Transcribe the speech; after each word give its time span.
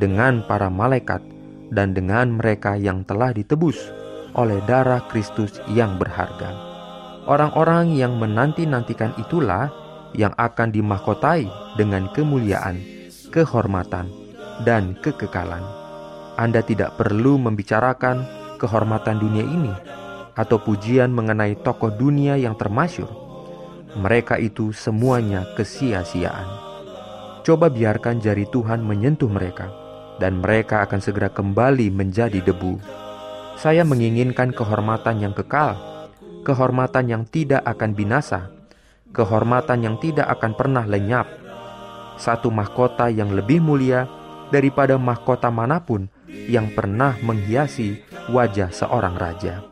dengan 0.00 0.44
para 0.44 0.72
malaikat, 0.72 1.20
dan 1.68 1.92
dengan 1.92 2.36
mereka 2.36 2.76
yang 2.76 3.04
telah 3.04 3.32
ditebus 3.32 3.76
oleh 4.36 4.60
darah 4.64 5.04
Kristus 5.08 5.60
yang 5.72 5.96
berharga. 5.96 6.52
Orang-orang 7.28 7.92
yang 7.92 8.16
menanti-nantikan 8.16 9.12
itulah 9.20 9.68
yang 10.16 10.32
akan 10.40 10.72
dimahkotai 10.72 11.44
dengan 11.76 12.08
kemuliaan, 12.16 12.80
kehormatan, 13.28 14.08
dan 14.64 14.96
kekekalan. 15.04 15.60
Anda 16.40 16.64
tidak 16.64 16.96
perlu 16.96 17.36
membicarakan 17.36 18.24
kehormatan 18.56 19.20
dunia 19.20 19.44
ini 19.44 19.74
atau 20.38 20.62
pujian 20.62 21.10
mengenai 21.12 21.58
tokoh 21.60 21.92
dunia 21.92 22.38
yang 22.38 22.54
termasyur. 22.56 23.10
Mereka 23.98 24.38
itu 24.38 24.70
semuanya 24.70 25.44
kesia-siaan. 25.58 26.46
Coba 27.42 27.68
biarkan 27.72 28.22
jari 28.22 28.46
Tuhan 28.48 28.84
menyentuh 28.84 29.26
mereka 29.26 29.87
dan 30.18 30.42
mereka 30.42 30.84
akan 30.84 31.00
segera 31.00 31.30
kembali 31.30 31.90
menjadi 31.94 32.42
debu. 32.42 32.78
Saya 33.58 33.82
menginginkan 33.82 34.54
kehormatan 34.54 35.22
yang 35.22 35.34
kekal, 35.34 35.78
kehormatan 36.46 37.10
yang 37.10 37.22
tidak 37.26 37.62
akan 37.66 37.94
binasa, 37.94 38.50
kehormatan 39.10 39.82
yang 39.82 39.96
tidak 39.98 40.30
akan 40.30 40.54
pernah 40.54 40.84
lenyap, 40.86 41.26
satu 42.18 42.50
mahkota 42.50 43.10
yang 43.10 43.34
lebih 43.34 43.58
mulia 43.58 44.06
daripada 44.54 44.94
mahkota 44.98 45.50
mana 45.50 45.82
pun 45.82 46.06
yang 46.46 46.70
pernah 46.70 47.18
menghiasi 47.22 47.98
wajah 48.30 48.70
seorang 48.70 49.18
raja. 49.18 49.62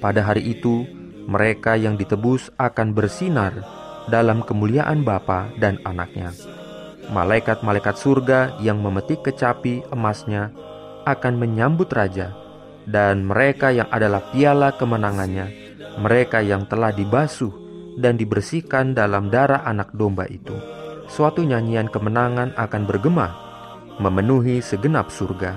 Pada 0.00 0.24
hari 0.24 0.56
itu, 0.56 0.84
mereka 1.24 1.76
yang 1.76 1.96
ditebus 1.96 2.52
akan 2.60 2.92
bersinar 2.92 3.64
dalam 4.12 4.44
kemuliaan 4.44 5.00
Bapa 5.00 5.48
dan 5.56 5.80
Anaknya 5.80 6.36
malaikat-malaikat 7.12 7.96
surga 7.96 8.56
yang 8.60 8.80
memetik 8.80 9.24
kecapi 9.26 9.84
emasnya 9.92 10.54
akan 11.04 11.34
menyambut 11.36 11.92
raja, 11.92 12.32
dan 12.88 13.24
mereka 13.24 13.72
yang 13.72 13.88
adalah 13.92 14.24
piala 14.32 14.72
kemenangannya, 14.76 15.46
mereka 16.00 16.40
yang 16.40 16.64
telah 16.64 16.92
dibasuh 16.92 17.52
dan 18.00 18.16
dibersihkan 18.16 18.96
dalam 18.96 19.28
darah 19.28 19.64
anak 19.68 19.92
domba 19.92 20.24
itu. 20.28 20.56
Suatu 21.10 21.44
nyanyian 21.44 21.92
kemenangan 21.92 22.56
akan 22.56 22.82
bergema, 22.88 23.28
memenuhi 24.00 24.64
segenap 24.64 25.12
surga. 25.12 25.56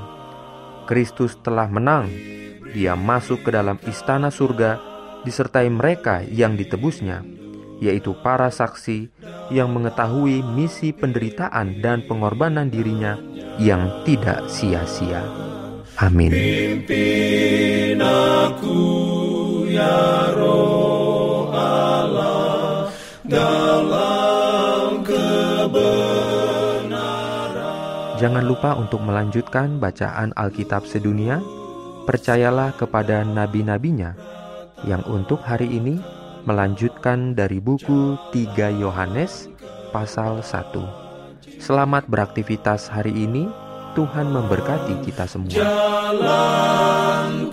Kristus 0.83 1.39
telah 1.39 1.71
menang, 1.71 2.11
dia 2.75 2.95
masuk 2.99 3.47
ke 3.47 3.49
dalam 3.55 3.79
istana 3.87 4.27
surga, 4.27 4.79
disertai 5.23 5.67
mereka 5.71 6.23
yang 6.27 6.59
ditebusnya 6.59 7.37
yaitu 7.77 8.13
para 8.25 8.49
saksi 8.49 9.09
yang 9.49 9.71
mengetahui 9.71 10.43
misi 10.43 10.91
penderitaan 10.91 11.79
dan 11.79 12.03
pengorbanan 12.03 12.67
dirinya 12.67 13.15
yang 13.57 14.03
tidak 14.03 14.45
sia-sia. 14.51 15.23
Amin. 15.97 16.29
Pimpin 16.29 17.97
aku 17.97 18.77
ya 19.65 20.29
roh 20.37 21.49
Allah 21.49 22.93
dalam 23.25 25.01
kebenaran. 25.01 25.81
Jangan 28.21 28.45
lupa 28.45 28.77
untuk 28.77 29.01
melanjutkan 29.01 29.81
bacaan 29.81 30.37
Alkitab 30.37 30.85
sedunia. 30.85 31.41
Percayalah 32.07 32.71
kepada 32.79 33.27
nabi-nabinya 33.27 34.15
yang 34.87 35.03
untuk 35.11 35.43
hari 35.43 35.67
ini 35.67 35.99
melanjutkan 36.47 37.35
dari 37.35 37.59
buku 37.59 38.15
3 38.31 38.79
Yohanes 38.79 39.51
pasal 39.91 40.39
1. 40.39 41.59
Selamat 41.59 42.07
beraktivitas 42.07 42.87
hari 42.87 43.11
ini. 43.11 43.51
Tuhan 43.99 44.31
memberkati 44.31 45.03
kita 45.03 45.27
semua. 45.27 45.51
Jalan 45.51 47.51